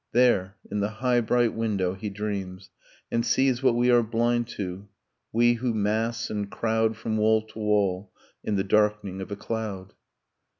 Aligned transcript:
There, 0.13 0.55
in 0.71 0.79
the 0.79 0.89
high 0.89 1.21
bright 1.21 1.53
window 1.53 1.93
he 1.93 2.09
dreams, 2.09 2.71
and 3.11 3.23
sees 3.23 3.61
What 3.61 3.75
we 3.75 3.91
are 3.91 4.01
blind 4.01 4.47
to, 4.57 4.87
we 5.31 5.53
who 5.53 5.75
mass 5.75 6.31
and 6.31 6.49
crowd 6.49 6.97
From 6.97 7.17
wall 7.17 7.43
to 7.43 7.59
wall 7.59 8.11
in 8.43 8.55
the 8.55 8.63
darkening 8.63 9.21
of 9.21 9.29
a 9.31 9.35
cloud. 9.35 9.93